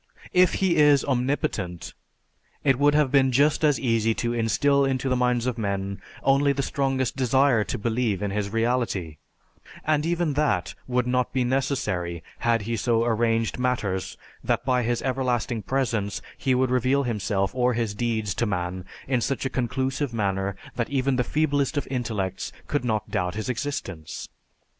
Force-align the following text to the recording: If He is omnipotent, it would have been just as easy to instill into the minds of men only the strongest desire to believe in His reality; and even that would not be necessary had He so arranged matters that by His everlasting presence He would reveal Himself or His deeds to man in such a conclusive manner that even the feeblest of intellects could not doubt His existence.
If 0.33 0.55
He 0.55 0.77
is 0.77 1.05
omnipotent, 1.05 1.93
it 2.63 2.79
would 2.79 2.95
have 2.95 3.11
been 3.11 3.31
just 3.31 3.63
as 3.63 3.79
easy 3.79 4.15
to 4.15 4.33
instill 4.33 4.83
into 4.83 5.09
the 5.09 5.15
minds 5.15 5.45
of 5.45 5.59
men 5.59 6.01
only 6.23 6.51
the 6.53 6.63
strongest 6.63 7.15
desire 7.15 7.63
to 7.65 7.77
believe 7.77 8.23
in 8.23 8.31
His 8.31 8.49
reality; 8.49 9.17
and 9.85 10.03
even 10.03 10.33
that 10.33 10.73
would 10.87 11.05
not 11.05 11.31
be 11.31 11.43
necessary 11.43 12.23
had 12.39 12.63
He 12.63 12.77
so 12.77 13.03
arranged 13.05 13.59
matters 13.59 14.17
that 14.43 14.65
by 14.65 14.81
His 14.81 15.03
everlasting 15.03 15.61
presence 15.61 16.19
He 16.35 16.55
would 16.55 16.71
reveal 16.71 17.03
Himself 17.03 17.53
or 17.53 17.73
His 17.73 17.93
deeds 17.93 18.33
to 18.41 18.47
man 18.47 18.85
in 19.07 19.21
such 19.21 19.45
a 19.45 19.51
conclusive 19.51 20.15
manner 20.15 20.55
that 20.77 20.89
even 20.89 21.15
the 21.15 21.23
feeblest 21.23 21.77
of 21.77 21.87
intellects 21.91 22.51
could 22.65 22.83
not 22.83 23.11
doubt 23.11 23.35
His 23.35 23.49
existence. 23.49 24.27